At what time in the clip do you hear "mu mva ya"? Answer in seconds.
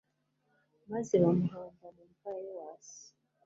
1.95-2.41